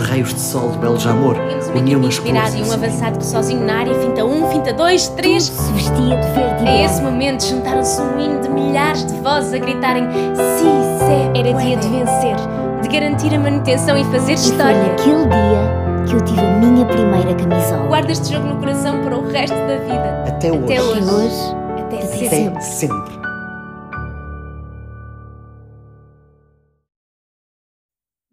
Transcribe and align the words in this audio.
os 0.00 0.08
raios 0.08 0.32
de 0.34 0.40
sol 0.40 0.70
de 0.70 0.78
Beljamor 0.78 1.36
uniam 1.76 2.04
as 2.06 2.18
virado 2.18 2.56
e 2.56 2.62
um 2.62 2.72
avançado 2.72 3.18
que 3.18 3.26
sozinho 3.26 3.64
na 3.64 3.74
área 3.80 3.94
finta 4.00 4.24
um, 4.24 4.48
finta 4.50 4.72
dois, 4.72 5.08
três. 5.08 5.48
Tudo 5.48 5.62
se 5.62 5.72
vestia 5.72 6.16
de 6.16 6.26
verde 6.32 6.64
e 6.64 6.68
A 6.68 6.84
esse 6.84 7.02
momento 7.02 7.44
juntaram-se 7.44 8.00
um 8.00 8.18
hino 8.18 8.40
de 8.40 8.48
milhares 8.48 9.04
de 9.06 9.14
vozes 9.20 9.52
a 9.52 9.58
gritarem 9.58 10.04
Si, 10.34 10.64
se, 10.98 11.38
Era 11.38 11.52
dia 11.52 11.76
de 11.76 11.88
vencer. 11.88 12.36
de 12.82 12.88
garantir 12.88 13.34
a 13.34 13.38
manutenção 13.38 13.96
e 13.96 14.04
fazer 14.04 14.32
E 14.32 14.36
foi 14.36 14.50
história. 14.50 14.82
naquele 14.82 15.26
dia 15.26 15.80
que 16.08 16.14
eu 16.14 16.20
tive 16.24 16.40
a 16.40 16.50
minha 16.58 16.86
primeira 16.86 17.34
camisola. 17.34 17.86
Guarda 17.86 18.10
este 18.12 18.32
jogo 18.32 18.46
no 18.46 18.56
coração 18.56 19.02
para 19.02 19.16
o 19.18 19.28
resto 19.30 19.54
da 19.54 19.76
vida. 19.84 20.24
Até 20.26 20.50
hoje. 20.50 20.64
Até 20.64 20.82
hoje. 20.82 21.02
hoje, 21.02 21.56
Até 21.78 21.96
Até 21.98 22.06
sempre. 22.06 22.46
Até 22.48 22.60
sempre. 22.60 23.19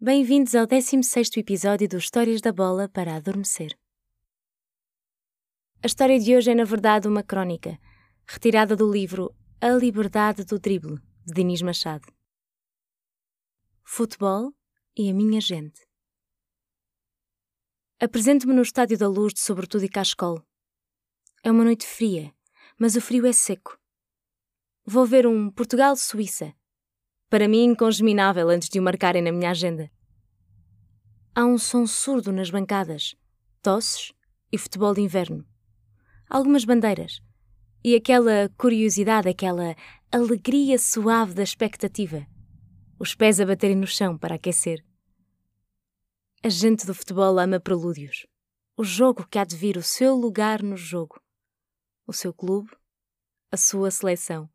Bem-vindos 0.00 0.54
ao 0.54 0.64
16º 0.64 1.38
episódio 1.38 1.88
do 1.88 1.96
Histórias 1.96 2.40
da 2.40 2.52
Bola 2.52 2.88
para 2.88 3.16
Adormecer. 3.16 3.76
A 5.82 5.88
história 5.88 6.20
de 6.20 6.36
hoje 6.36 6.52
é, 6.52 6.54
na 6.54 6.62
verdade, 6.62 7.08
uma 7.08 7.24
crónica, 7.24 7.76
retirada 8.24 8.76
do 8.76 8.88
livro 8.88 9.34
A 9.60 9.70
Liberdade 9.70 10.44
do 10.44 10.56
Drible, 10.56 11.00
de 11.26 11.34
Dinis 11.34 11.62
Machado. 11.62 12.06
Futebol 13.82 14.54
e 14.96 15.10
a 15.10 15.12
minha 15.12 15.40
gente. 15.40 15.84
Apresento-me 17.98 18.54
no 18.54 18.62
Estádio 18.62 18.96
da 18.96 19.08
Luz 19.08 19.34
de 19.34 19.40
Sobretudo 19.40 19.84
e 19.84 19.88
Cascol. 19.88 20.40
É 21.42 21.50
uma 21.50 21.64
noite 21.64 21.84
fria, 21.84 22.32
mas 22.78 22.94
o 22.94 23.00
frio 23.00 23.26
é 23.26 23.32
seco. 23.32 23.76
Vou 24.86 25.04
ver 25.04 25.26
um 25.26 25.50
Portugal-Suíça, 25.50 26.54
para 27.28 27.48
mim 27.48 27.64
incongeminável 27.64 28.48
antes 28.48 28.68
de 28.68 28.78
o 28.78 28.82
marcarem 28.82 29.22
na 29.22 29.32
minha 29.32 29.50
agenda. 29.50 29.90
Há 31.34 31.44
um 31.44 31.58
som 31.58 31.86
surdo 31.86 32.32
nas 32.32 32.50
bancadas, 32.50 33.14
tosses 33.62 34.12
e 34.50 34.58
futebol 34.58 34.94
de 34.94 35.00
inverno. 35.00 35.46
Algumas 36.28 36.64
bandeiras 36.64 37.20
e 37.84 37.94
aquela 37.94 38.48
curiosidade, 38.56 39.28
aquela 39.28 39.76
alegria 40.10 40.78
suave 40.78 41.34
da 41.34 41.42
expectativa. 41.42 42.26
Os 42.98 43.14
pés 43.14 43.40
a 43.40 43.46
baterem 43.46 43.76
no 43.76 43.86
chão 43.86 44.18
para 44.18 44.34
aquecer. 44.34 44.84
A 46.42 46.48
gente 46.48 46.86
do 46.86 46.94
futebol 46.94 47.38
ama 47.38 47.60
prelúdios. 47.60 48.26
O 48.76 48.84
jogo 48.84 49.26
que 49.26 49.38
há 49.38 49.44
de 49.44 49.56
vir 49.56 49.76
o 49.76 49.82
seu 49.82 50.14
lugar 50.14 50.62
no 50.62 50.76
jogo. 50.76 51.20
O 52.06 52.12
seu 52.12 52.32
clube, 52.32 52.70
a 53.50 53.56
sua 53.56 53.90
seleção. 53.90 54.48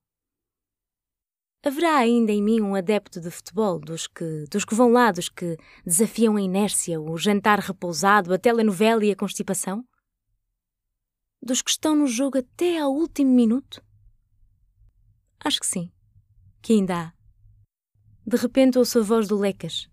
Haverá 1.65 1.95
ainda 1.95 2.33
em 2.33 2.43
mim 2.43 2.59
um 2.59 2.75
adepto 2.75 3.21
de 3.21 3.31
futebol, 3.31 3.79
dos 3.79 4.05
que, 4.05 4.43
dos 4.51 4.65
que 4.65 4.75
vão 4.75 4.91
lá, 4.91 5.13
dos 5.13 5.29
que 5.29 5.55
desafiam 5.85 6.35
a 6.35 6.41
inércia, 6.41 6.99
o 6.99 7.17
jantar 7.17 7.59
repousado, 7.59 8.33
a 8.33 8.37
telenovela 8.37 9.05
e 9.05 9.11
a 9.11 9.15
constipação? 9.15 9.87
Dos 11.41 11.61
que 11.61 11.69
estão 11.69 11.95
no 11.95 12.05
jogo 12.05 12.37
até 12.37 12.79
ao 12.79 12.91
último 12.93 13.31
minuto? 13.31 13.81
Acho 15.39 15.61
que 15.61 15.65
sim, 15.65 15.89
que 16.61 16.73
ainda 16.73 16.95
há. 16.97 17.13
De 18.27 18.35
repente 18.35 18.77
ouço 18.77 18.99
a 18.99 19.01
voz 19.01 19.29
do 19.29 19.37
Lecas. 19.37 19.89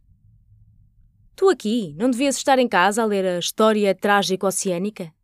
Tu 1.36 1.48
aqui, 1.48 1.94
não 1.96 2.10
devias 2.10 2.36
estar 2.36 2.58
em 2.58 2.68
casa 2.68 3.00
a 3.00 3.06
ler 3.06 3.24
a 3.24 3.38
história 3.38 3.94
trágica 3.94 4.44
oceânica? 4.44 5.14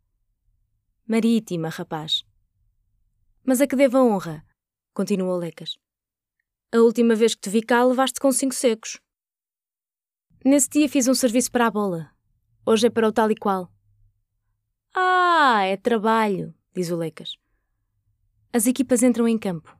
Marítima, 1.05 1.67
rapaz. 1.67 2.23
Mas 3.43 3.59
a 3.59 3.67
que 3.67 3.75
devo 3.75 3.97
a 3.97 4.03
honra? 4.03 4.45
Continuou 4.93 5.37
Lecas. 5.37 5.77
A 6.69 6.79
última 6.79 7.15
vez 7.15 7.33
que 7.33 7.39
te 7.39 7.49
vi 7.49 7.61
cá, 7.61 7.81
levaste 7.85 8.19
com 8.19 8.29
cinco 8.29 8.53
secos. 8.53 8.99
Nesse 10.43 10.67
dia 10.67 10.89
fiz 10.89 11.07
um 11.07 11.13
serviço 11.13 11.49
para 11.49 11.67
a 11.67 11.71
bola. 11.71 12.11
Hoje 12.65 12.87
é 12.87 12.89
para 12.89 13.07
o 13.07 13.11
tal 13.13 13.31
e 13.31 13.35
qual. 13.35 13.71
Ah, 14.93 15.61
é 15.63 15.77
trabalho, 15.77 16.53
diz 16.75 16.91
o 16.91 16.97
Lecas. 16.97 17.37
As 18.51 18.67
equipas 18.67 19.01
entram 19.01 19.29
em 19.29 19.37
campo. 19.37 19.77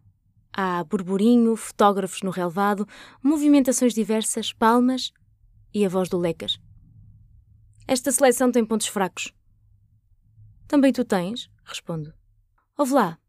Há 0.54 0.82
burburinho, 0.86 1.58
fotógrafos 1.58 2.22
no 2.22 2.32
relevado, 2.32 2.88
movimentações 3.22 3.94
diversas, 3.94 4.54
palmas 4.54 5.12
e 5.74 5.86
a 5.86 5.90
voz 5.90 6.08
do 6.08 6.18
Lecas. 6.18 6.58
Esta 7.86 8.14
seleção 8.14 8.50
tem 8.50 8.66
pontos 8.66 8.88
fracos. 8.88 9.34
Também 10.70 10.94
tu 10.94 11.04
tens, 11.04 11.50
respondo. 11.66 12.14
Ouve 12.78 12.94
lá, 12.94 13.20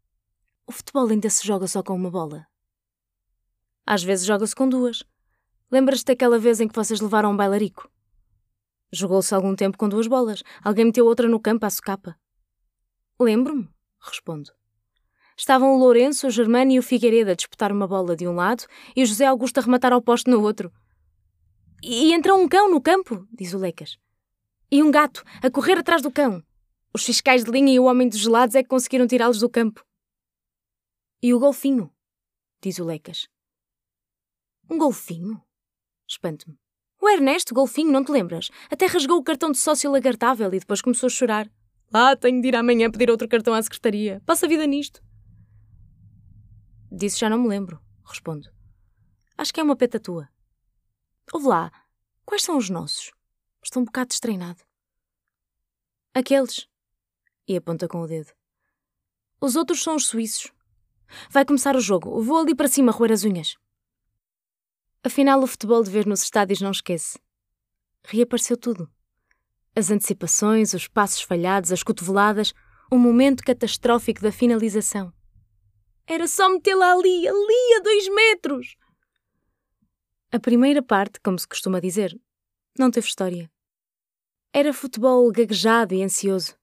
o 0.65 0.71
futebol 0.71 1.09
ainda 1.09 1.29
se 1.29 1.45
joga 1.45 1.67
só 1.67 1.83
com 1.83 1.93
uma 1.93 2.09
bola. 2.09 2.48
Às 3.89 4.03
vezes 4.03 4.23
joga-se 4.23 4.55
com 4.55 4.69
duas. 4.69 5.03
Lembras-te 5.71 6.05
daquela 6.05 6.37
vez 6.37 6.59
em 6.59 6.67
que 6.67 6.75
vocês 6.75 7.01
levaram 7.01 7.31
um 7.31 7.35
bailarico? 7.35 7.89
Jogou-se 8.91 9.33
algum 9.33 9.55
tempo 9.55 9.79
com 9.79 9.89
duas 9.89 10.05
bolas. 10.05 10.43
Alguém 10.63 10.85
meteu 10.85 11.07
outra 11.07 11.27
no 11.27 11.39
campo 11.39 11.65
à 11.65 11.71
socapa. 11.71 12.15
Lembro-me, 13.19 13.67
respondo. 13.99 14.51
Estavam 15.35 15.73
o 15.73 15.79
Lourenço, 15.79 16.27
o 16.27 16.29
Germano 16.29 16.71
e 16.71 16.77
o 16.77 16.83
Figueiredo 16.83 17.31
a 17.31 17.33
disputar 17.33 17.71
uma 17.71 17.87
bola 17.87 18.15
de 18.15 18.27
um 18.27 18.35
lado 18.35 18.63
e 18.95 19.01
o 19.01 19.05
José 19.07 19.25
Augusto 19.25 19.57
a 19.57 19.61
rematar 19.61 19.91
ao 19.91 20.03
poste 20.03 20.29
no 20.29 20.39
outro. 20.39 20.71
E 21.81 22.13
entrou 22.13 22.39
um 22.39 22.47
cão 22.47 22.69
no 22.69 22.79
campo, 22.79 23.27
diz 23.33 23.55
o 23.55 23.57
Lecas. 23.57 23.97
E 24.69 24.83
um 24.83 24.91
gato, 24.91 25.23
a 25.41 25.49
correr 25.49 25.79
atrás 25.79 26.03
do 26.03 26.11
cão. 26.11 26.43
Os 26.93 27.03
fiscais 27.03 27.43
de 27.43 27.49
linha 27.49 27.73
e 27.73 27.79
o 27.79 27.85
homem 27.85 28.07
dos 28.07 28.19
gelados 28.19 28.53
é 28.53 28.61
que 28.61 28.69
conseguiram 28.69 29.07
tirá-los 29.07 29.39
do 29.39 29.49
campo. 29.49 29.83
E 31.23 31.33
o 31.33 31.39
golfinho, 31.39 31.91
diz 32.61 32.77
o 32.77 32.85
Lecas. 32.85 33.27
Um 34.69 34.77
golfinho? 34.77 35.41
Espanto-me. 36.07 36.57
O 37.01 37.09
Ernesto, 37.09 37.53
golfinho, 37.53 37.91
não 37.91 38.03
te 38.03 38.11
lembras? 38.11 38.49
Até 38.69 38.85
rasgou 38.85 39.17
o 39.17 39.23
cartão 39.23 39.51
de 39.51 39.57
sócio 39.57 39.89
lagartável 39.91 40.53
e 40.53 40.59
depois 40.59 40.81
começou 40.81 41.07
a 41.07 41.09
chorar. 41.09 41.49
Lá, 41.91 42.15
tenho 42.15 42.41
de 42.41 42.49
ir 42.49 42.55
amanhã 42.55 42.91
pedir 42.91 43.09
outro 43.09 43.27
cartão 43.27 43.53
à 43.53 43.63
secretaria. 43.63 44.21
Passa 44.25 44.45
a 44.45 44.49
vida 44.49 44.67
nisto. 44.67 45.01
Disso 46.91 47.19
já 47.19 47.29
não 47.29 47.39
me 47.39 47.47
lembro, 47.47 47.81
respondo. 48.05 48.49
Acho 49.37 49.53
que 49.53 49.59
é 49.59 49.63
uma 49.63 49.75
peta 49.75 49.99
tua. 49.99 50.29
Ouve 51.33 51.47
lá, 51.47 51.71
quais 52.25 52.43
são 52.43 52.57
os 52.57 52.69
nossos? 52.69 53.11
Estou 53.63 53.81
um 53.81 53.85
bocado 53.85 54.09
destreinado. 54.09 54.63
Aqueles. 56.13 56.67
E 57.47 57.55
aponta 57.55 57.87
com 57.87 58.01
o 58.01 58.07
dedo. 58.07 58.31
Os 59.41 59.55
outros 59.55 59.81
são 59.81 59.95
os 59.95 60.07
suíços. 60.07 60.51
Vai 61.29 61.45
começar 61.45 61.75
o 61.75 61.81
jogo. 61.81 62.21
Vou 62.21 62.39
ali 62.39 62.53
para 62.53 62.67
cima 62.67 62.91
roer 62.91 63.11
as 63.11 63.23
unhas. 63.23 63.55
Afinal, 65.03 65.41
o 65.41 65.47
futebol 65.47 65.81
de 65.83 65.89
ver 65.89 66.05
nos 66.05 66.23
estádios 66.23 66.59
não 66.59 66.71
esquece. 66.71 67.17
Reapareceu 68.03 68.57
tudo. 68.57 68.89
As 69.75 69.89
antecipações, 69.91 70.73
os 70.73 70.87
passos 70.87 71.21
falhados, 71.21 71.71
as 71.71 71.83
cotoveladas, 71.83 72.53
o 72.91 72.97
momento 72.97 73.43
catastrófico 73.43 74.21
da 74.21 74.31
finalização. 74.31 75.13
Era 76.05 76.27
só 76.27 76.49
metê-la 76.49 76.91
ali, 76.91 77.27
ali, 77.27 77.75
a 77.77 77.83
dois 77.83 78.09
metros! 78.09 78.75
A 80.31 80.39
primeira 80.39 80.81
parte, 80.81 81.19
como 81.21 81.39
se 81.39 81.47
costuma 81.47 81.79
dizer, 81.79 82.19
não 82.77 82.91
teve 82.91 83.07
história. 83.07 83.49
Era 84.51 84.73
futebol 84.73 85.31
gaguejado 85.31 85.93
e 85.93 86.03
ansioso. 86.03 86.55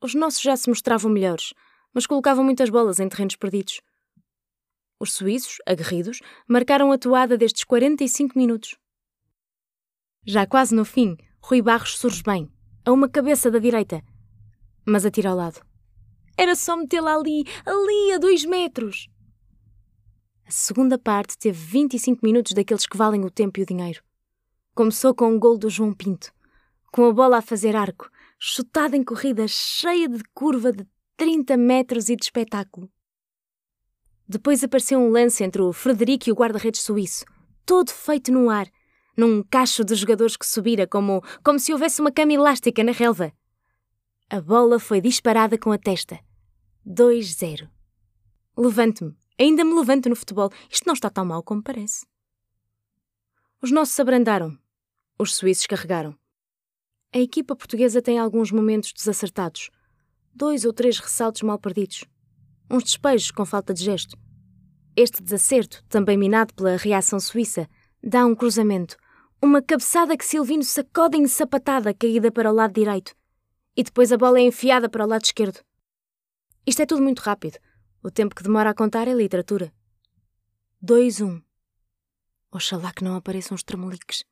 Os 0.00 0.14
nossos 0.14 0.40
já 0.40 0.56
se 0.56 0.68
mostravam 0.68 1.10
melhores, 1.10 1.52
mas 1.92 2.06
colocavam 2.06 2.44
muitas 2.44 2.70
bolas 2.70 2.98
em 2.98 3.08
terrenos 3.08 3.36
perdidos. 3.36 3.80
Os 5.00 5.12
suíços, 5.12 5.58
aguerridos, 5.64 6.20
marcaram 6.48 6.90
a 6.90 6.98
toada 6.98 7.38
destes 7.38 7.62
45 7.64 8.36
minutos. 8.36 8.76
Já 10.26 10.44
quase 10.44 10.74
no 10.74 10.84
fim, 10.84 11.16
Rui 11.40 11.62
Barros 11.62 11.96
surge 11.96 12.22
bem, 12.22 12.50
a 12.84 12.90
uma 12.90 13.08
cabeça 13.08 13.50
da 13.50 13.60
direita, 13.60 14.02
mas 14.84 15.06
atira 15.06 15.30
ao 15.30 15.36
lado. 15.36 15.60
Era 16.36 16.56
só 16.56 16.76
metê-la 16.76 17.14
ali, 17.14 17.44
ali, 17.64 18.12
a 18.12 18.18
dois 18.18 18.44
metros. 18.44 19.08
A 20.44 20.50
segunda 20.50 20.98
parte 20.98 21.38
teve 21.38 21.58
25 21.58 22.24
minutos 22.24 22.52
daqueles 22.52 22.86
que 22.86 22.96
valem 22.96 23.24
o 23.24 23.30
tempo 23.30 23.60
e 23.60 23.62
o 23.62 23.66
dinheiro. 23.66 24.02
Começou 24.74 25.14
com 25.14 25.28
um 25.28 25.38
gol 25.38 25.58
do 25.58 25.70
João 25.70 25.92
Pinto, 25.92 26.32
com 26.92 27.04
a 27.04 27.12
bola 27.12 27.38
a 27.38 27.42
fazer 27.42 27.76
arco, 27.76 28.10
chutada 28.38 28.96
em 28.96 29.04
corrida 29.04 29.46
cheia 29.46 30.08
de 30.08 30.22
curva 30.34 30.72
de 30.72 30.86
30 31.16 31.56
metros 31.56 32.08
e 32.08 32.16
de 32.16 32.24
espetáculo. 32.24 32.90
Depois 34.28 34.62
apareceu 34.62 34.98
um 35.00 35.08
lance 35.08 35.42
entre 35.42 35.62
o 35.62 35.72
Frederico 35.72 36.28
e 36.28 36.32
o 36.32 36.34
guarda-redes 36.34 36.82
suíço, 36.82 37.24
todo 37.64 37.90
feito 37.90 38.30
no 38.30 38.50
ar, 38.50 38.68
num 39.16 39.42
cacho 39.42 39.82
de 39.82 39.94
jogadores 39.94 40.36
que 40.36 40.46
subira 40.46 40.86
como, 40.86 41.22
como 41.42 41.58
se 41.58 41.72
houvesse 41.72 42.00
uma 42.00 42.12
cama 42.12 42.34
elástica 42.34 42.84
na 42.84 42.92
relva. 42.92 43.32
A 44.28 44.40
bola 44.40 44.78
foi 44.78 45.00
disparada 45.00 45.56
com 45.56 45.72
a 45.72 45.78
testa. 45.78 46.20
2-0. 46.86 47.68
Levanto-me. 48.56 49.16
Ainda 49.40 49.64
me 49.64 49.72
levanto 49.72 50.10
no 50.10 50.16
futebol. 50.16 50.50
Isto 50.70 50.86
não 50.86 50.92
está 50.92 51.08
tão 51.08 51.24
mal 51.24 51.42
como 51.42 51.62
parece. 51.62 52.04
Os 53.62 53.70
nossos 53.70 53.98
abrandaram. 53.98 54.58
Os 55.18 55.34
suíços 55.34 55.66
carregaram. 55.66 56.14
A 57.14 57.18
equipa 57.18 57.56
portuguesa 57.56 58.02
tem 58.02 58.18
alguns 58.18 58.52
momentos 58.52 58.92
desacertados. 58.92 59.70
Dois 60.34 60.66
ou 60.66 60.72
três 60.72 60.98
ressaltos 60.98 61.40
mal 61.42 61.58
perdidos. 61.58 62.04
Uns 62.70 62.84
despejos 62.84 63.30
com 63.30 63.46
falta 63.46 63.72
de 63.72 63.82
gesto. 63.82 64.16
Este 64.94 65.22
desacerto, 65.22 65.82
também 65.88 66.18
minado 66.18 66.52
pela 66.52 66.76
reação 66.76 67.18
suíça, 67.18 67.68
dá 68.02 68.26
um 68.26 68.34
cruzamento, 68.34 68.96
Uma 69.40 69.62
cabeçada 69.62 70.16
que 70.16 70.26
Silvino 70.26 70.64
sacode 70.64 71.16
em 71.16 71.28
sapatada 71.28 71.94
caída 71.94 72.32
para 72.32 72.50
o 72.50 72.54
lado 72.54 72.74
direito. 72.74 73.14
E 73.76 73.84
depois 73.84 74.10
a 74.12 74.18
bola 74.18 74.40
é 74.40 74.42
enfiada 74.42 74.88
para 74.88 75.04
o 75.04 75.08
lado 75.08 75.24
esquerdo. 75.24 75.60
Isto 76.66 76.82
é 76.82 76.86
tudo 76.86 77.02
muito 77.02 77.20
rápido. 77.20 77.56
O 78.02 78.10
tempo 78.10 78.34
que 78.34 78.42
demora 78.42 78.70
a 78.70 78.74
contar 78.74 79.06
é 79.06 79.14
literatura. 79.14 79.72
2-1. 80.84 81.40
Oxalá 82.50 82.92
que 82.92 83.04
não 83.04 83.14
apareçam 83.14 83.54
os 83.54 83.62
tremeliques. 83.62 84.24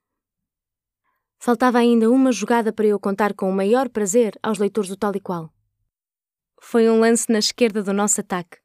Faltava 1.38 1.79
ainda 1.79 2.11
uma 2.11 2.33
jogada 2.33 2.73
para 2.73 2.87
eu 2.87 2.99
contar 2.99 3.33
com 3.35 3.49
o 3.49 3.55
maior 3.55 3.88
prazer 3.88 4.37
aos 4.43 4.59
leitores 4.59 4.91
do 4.91 4.97
tal 4.97 5.15
e 5.15 5.21
qual. 5.21 5.53
Foi 6.61 6.88
um 6.88 7.00
lance 7.00 7.31
na 7.31 7.38
esquerda 7.38 7.82
do 7.82 7.93
nosso 7.93 8.20
ataque. 8.20 8.58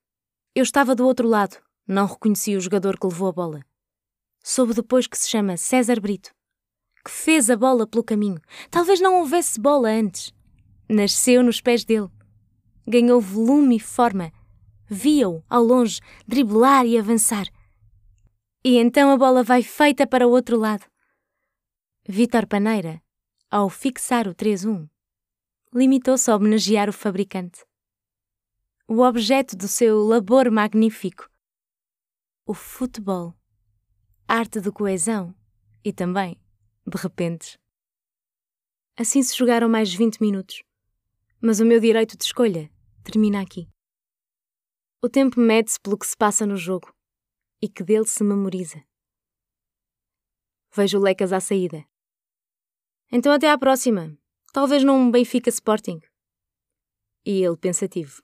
Eu 0.56 0.64
estava 0.64 0.96
do 0.96 1.06
outro 1.06 1.28
lado, 1.28 1.58
não 1.88 2.06
reconheci 2.06 2.56
o 2.56 2.62
jogador 2.62 2.98
que 3.00 3.06
levou 3.06 3.30
a 3.30 3.32
bola. 3.32 3.66
Soube 4.44 4.74
depois 4.74 5.08
que 5.08 5.18
se 5.18 5.30
chama 5.30 5.58
César 5.58 6.00
Brito, 6.00 6.32
que 7.06 7.12
fez 7.12 7.50
a 7.50 7.56
bola 7.56 7.86
pelo 7.86 8.04
caminho. 8.04 8.42
Talvez 8.70 9.00
não 9.00 9.20
houvesse 9.20 9.60
bola 9.60 9.90
antes. 9.90 10.34
Nasceu 10.90 11.44
nos 11.44 11.62
pés 11.62 11.86
dele. 11.86 12.10
Ganhou 12.88 13.22
volume 13.22 13.78
e 13.78 13.80
forma. 13.80 14.32
Via-o, 14.88 15.44
ao 15.50 15.64
longe, 15.64 16.02
driblar 16.28 16.86
e 16.86 16.98
avançar. 16.98 17.48
E 18.64 18.78
então 18.78 19.10
a 19.10 19.18
bola 19.18 19.44
vai 19.44 19.64
feita 19.64 20.06
para 20.06 20.28
o 20.28 20.32
outro 20.32 20.58
lado. 20.58 20.86
Vítor 22.08 22.46
Paneira, 22.48 23.02
ao 23.50 23.70
fixar 23.70 24.28
o 24.28 24.36
3-1, 24.36 24.90
limitou-se 25.74 26.30
a 26.30 26.36
homenagear 26.36 26.90
o 26.90 26.94
fabricante. 26.94 27.64
O 28.88 29.02
objeto 29.02 29.56
do 29.56 29.68
seu 29.68 30.04
labor 30.06 30.52
magnífico. 30.52 31.30
O 32.46 32.54
futebol 32.54 33.34
arte 34.28 34.60
de 34.60 34.72
coesão 34.72 35.36
e 35.84 35.94
também 35.94 36.40
de 36.86 36.98
repentes. 36.98 37.58
Assim 38.98 39.22
se 39.22 39.38
jogaram 39.38 39.70
mais 39.70 39.94
20 39.94 40.20
minutos, 40.20 40.64
mas 41.42 41.60
o 41.60 41.66
meu 41.66 41.80
direito 41.80 42.18
de 42.18 42.24
escolha 42.24 42.72
termina 43.04 43.42
aqui. 43.42 43.70
O 45.02 45.10
tempo 45.10 45.40
mede-se 45.40 45.80
pelo 45.80 45.98
que 45.98 46.06
se 46.06 46.18
passa 46.18 46.46
no 46.46 46.56
jogo 46.56 46.94
e 47.62 47.70
que 47.70 47.84
dele 47.84 48.08
se 48.08 48.24
memoriza. 48.24 48.84
Vejo 50.74 51.00
Lecas 51.00 51.32
à 51.32 51.40
saída. 51.40 51.86
Então 53.12 53.32
até 53.32 53.50
à 53.50 53.58
próxima. 53.58 54.18
Talvez 54.54 54.84
num 54.84 55.12
Benfica 55.12 55.50
Sporting. 55.50 56.00
E 57.26 57.44
ele 57.44 57.58
pensativo. 57.58 58.22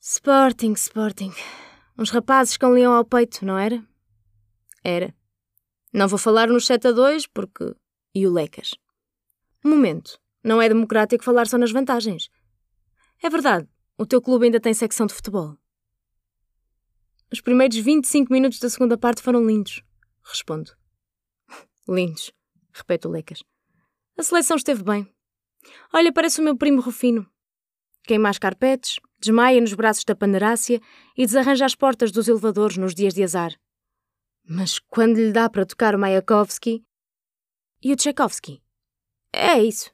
Sporting, 0.00 0.74
Sporting. 0.74 1.32
Uns 1.98 2.10
rapazes 2.10 2.56
com 2.56 2.68
leão 2.68 2.92
ao 2.92 3.04
peito, 3.04 3.44
não 3.44 3.58
era? 3.58 3.84
Era. 4.84 5.12
Não 5.92 6.06
vou 6.06 6.18
falar 6.18 6.46
nos 6.46 6.66
7 6.66 6.86
a 6.86 6.92
2 6.92 7.26
porque. 7.26 7.74
E 8.14 8.24
o 8.24 8.32
Lecas. 8.32 8.76
Momento. 9.64 10.16
Não 10.42 10.62
é 10.62 10.68
democrático 10.68 11.24
falar 11.24 11.48
só 11.48 11.58
nas 11.58 11.72
vantagens. 11.72 12.30
É 13.20 13.28
verdade. 13.28 13.68
O 13.98 14.06
teu 14.06 14.22
clube 14.22 14.44
ainda 14.44 14.60
tem 14.60 14.72
secção 14.72 15.04
de 15.04 15.14
futebol. 15.14 15.58
Os 17.32 17.40
primeiros 17.40 17.76
25 17.76 18.32
minutos 18.32 18.60
da 18.60 18.70
segunda 18.70 18.96
parte 18.96 19.20
foram 19.20 19.44
lindos. 19.44 19.82
Respondo. 20.22 20.70
lindos. 21.88 22.32
Repete 22.72 23.08
o 23.08 23.10
Lecas. 23.10 23.42
A 24.16 24.22
seleção 24.22 24.56
esteve 24.56 24.84
bem. 24.84 25.12
Olha, 25.92 26.12
parece 26.12 26.40
o 26.40 26.44
meu 26.44 26.56
primo 26.56 26.80
Rufino. 26.80 27.28
Queima 28.04 28.28
as 28.28 28.38
carpetes, 28.38 29.00
desmaia 29.20 29.60
nos 29.60 29.74
braços 29.74 30.04
da 30.04 30.14
panerácia 30.14 30.80
e 31.16 31.26
desarranja 31.26 31.64
as 31.64 31.74
portas 31.74 32.10
dos 32.10 32.28
elevadores 32.28 32.76
nos 32.76 32.94
dias 32.94 33.14
de 33.14 33.22
azar. 33.22 33.52
Mas 34.48 34.78
quando 34.78 35.16
lhe 35.16 35.32
dá 35.32 35.48
para 35.50 35.66
tocar 35.66 35.94
o 35.94 35.98
Mayakovsky. 35.98 36.84
E 37.82 37.92
o 37.92 37.96
Tchaikovsky? 37.96 38.62
É 39.32 39.62
isso. 39.62 39.92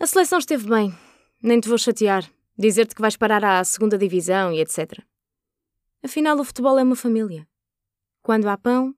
A 0.00 0.06
seleção 0.06 0.38
esteve 0.38 0.68
bem. 0.68 0.94
Nem 1.42 1.60
te 1.60 1.68
vou 1.68 1.78
chatear. 1.78 2.28
Dizer-te 2.56 2.94
que 2.94 3.00
vais 3.00 3.16
parar 3.16 3.44
à 3.44 3.62
segunda 3.64 3.98
divisão 3.98 4.52
e 4.52 4.60
etc. 4.60 5.04
Afinal, 6.02 6.38
o 6.38 6.44
futebol 6.44 6.78
é 6.78 6.82
uma 6.82 6.96
família. 6.96 7.46
Quando 8.22 8.48
há 8.48 8.56
pão, 8.56 8.94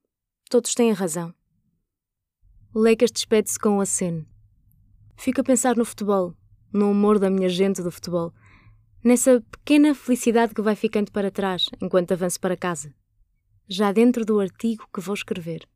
todos 0.48 0.74
têm 0.74 0.92
razão. 0.92 1.34
Lecas 2.74 3.10
despede-se 3.10 3.58
com 3.58 3.70
um 3.70 3.80
aceno. 3.80 4.26
Fico 5.16 5.40
a 5.40 5.44
pensar 5.44 5.76
no 5.76 5.84
futebol, 5.84 6.36
no 6.72 6.90
humor 6.90 7.18
da 7.18 7.30
minha 7.30 7.48
gente 7.48 7.82
do 7.82 7.90
futebol, 7.90 8.34
nessa 9.02 9.40
pequena 9.50 9.94
felicidade 9.94 10.54
que 10.54 10.62
vai 10.62 10.74
ficando 10.74 11.10
para 11.12 11.30
trás 11.30 11.66
enquanto 11.80 12.12
avanço 12.12 12.40
para 12.40 12.56
casa 12.56 12.92
já 13.68 13.92
dentro 13.92 14.24
do 14.24 14.40
artigo 14.40 14.88
que 14.92 15.00
vou 15.00 15.14
escrever. 15.14 15.66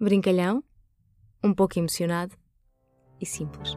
Brincalhão, 0.00 0.62
um 1.42 1.54
pouco 1.54 1.78
emocionado 1.78 2.34
e 3.20 3.26
simples. 3.26 3.76